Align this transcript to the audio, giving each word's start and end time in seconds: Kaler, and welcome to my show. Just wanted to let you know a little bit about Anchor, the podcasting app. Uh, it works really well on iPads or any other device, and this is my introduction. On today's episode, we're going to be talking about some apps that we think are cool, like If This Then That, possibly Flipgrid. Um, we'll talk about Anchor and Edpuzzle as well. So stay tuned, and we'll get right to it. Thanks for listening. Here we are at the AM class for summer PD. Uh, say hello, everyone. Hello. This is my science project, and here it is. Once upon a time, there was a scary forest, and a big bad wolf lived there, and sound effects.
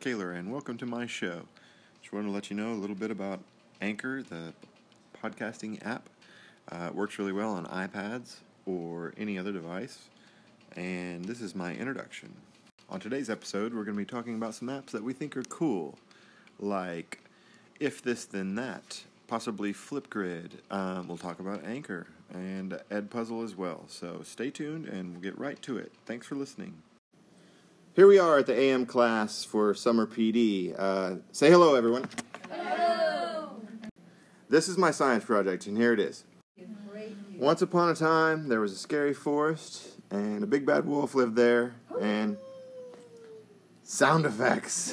Kaler, 0.00 0.32
and 0.32 0.52
welcome 0.52 0.76
to 0.76 0.84
my 0.84 1.06
show. 1.06 1.42
Just 2.02 2.12
wanted 2.12 2.26
to 2.26 2.32
let 2.32 2.50
you 2.50 2.56
know 2.56 2.72
a 2.72 2.74
little 2.74 2.94
bit 2.94 3.10
about 3.10 3.40
Anchor, 3.80 4.22
the 4.22 4.52
podcasting 5.22 5.84
app. 5.86 6.10
Uh, 6.70 6.88
it 6.88 6.94
works 6.94 7.18
really 7.18 7.32
well 7.32 7.50
on 7.50 7.64
iPads 7.66 8.36
or 8.66 9.14
any 9.16 9.38
other 9.38 9.50
device, 9.50 10.10
and 10.76 11.24
this 11.24 11.40
is 11.40 11.54
my 11.54 11.74
introduction. 11.74 12.34
On 12.90 13.00
today's 13.00 13.30
episode, 13.30 13.72
we're 13.72 13.84
going 13.84 13.96
to 13.96 14.02
be 14.02 14.04
talking 14.04 14.34
about 14.34 14.54
some 14.54 14.68
apps 14.68 14.90
that 14.90 15.02
we 15.02 15.14
think 15.14 15.36
are 15.38 15.42
cool, 15.44 15.98
like 16.58 17.20
If 17.80 18.02
This 18.02 18.26
Then 18.26 18.56
That, 18.56 19.04
possibly 19.26 19.72
Flipgrid. 19.72 20.50
Um, 20.70 21.08
we'll 21.08 21.16
talk 21.16 21.40
about 21.40 21.64
Anchor 21.64 22.08
and 22.32 22.78
Edpuzzle 22.90 23.42
as 23.42 23.56
well. 23.56 23.84
So 23.88 24.20
stay 24.22 24.50
tuned, 24.50 24.86
and 24.86 25.12
we'll 25.12 25.22
get 25.22 25.38
right 25.38 25.60
to 25.62 25.78
it. 25.78 25.92
Thanks 26.04 26.26
for 26.26 26.34
listening. 26.34 26.82
Here 27.94 28.08
we 28.08 28.18
are 28.18 28.38
at 28.40 28.46
the 28.46 28.58
AM 28.58 28.86
class 28.86 29.44
for 29.44 29.72
summer 29.72 30.04
PD. 30.04 30.74
Uh, 30.76 31.18
say 31.30 31.48
hello, 31.48 31.76
everyone. 31.76 32.04
Hello. 32.50 33.62
This 34.48 34.66
is 34.66 34.76
my 34.76 34.90
science 34.90 35.24
project, 35.24 35.68
and 35.68 35.76
here 35.76 35.92
it 35.92 36.00
is. 36.00 36.24
Once 37.38 37.62
upon 37.62 37.90
a 37.90 37.94
time, 37.94 38.48
there 38.48 38.58
was 38.58 38.72
a 38.72 38.76
scary 38.76 39.14
forest, 39.14 40.00
and 40.10 40.42
a 40.42 40.46
big 40.46 40.66
bad 40.66 40.86
wolf 40.86 41.14
lived 41.14 41.36
there, 41.36 41.76
and 42.00 42.36
sound 43.84 44.26
effects. 44.26 44.92